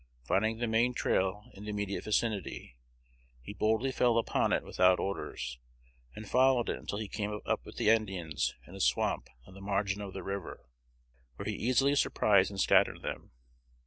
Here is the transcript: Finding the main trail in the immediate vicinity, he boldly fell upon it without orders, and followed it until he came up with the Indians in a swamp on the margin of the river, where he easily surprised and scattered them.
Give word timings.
Finding 0.23 0.57
the 0.57 0.65
main 0.65 0.95
trail 0.95 1.43
in 1.53 1.65
the 1.65 1.69
immediate 1.69 2.03
vicinity, 2.05 2.75
he 3.43 3.53
boldly 3.53 3.91
fell 3.91 4.17
upon 4.17 4.51
it 4.51 4.63
without 4.63 4.99
orders, 4.99 5.59
and 6.15 6.27
followed 6.27 6.69
it 6.69 6.79
until 6.79 6.97
he 6.97 7.07
came 7.07 7.39
up 7.45 7.63
with 7.63 7.77
the 7.77 7.89
Indians 7.91 8.55
in 8.65 8.73
a 8.73 8.81
swamp 8.81 9.27
on 9.45 9.53
the 9.53 9.61
margin 9.61 10.01
of 10.01 10.13
the 10.13 10.23
river, 10.23 10.65
where 11.35 11.45
he 11.45 11.53
easily 11.53 11.93
surprised 11.93 12.49
and 12.49 12.59
scattered 12.59 13.03
them. 13.03 13.29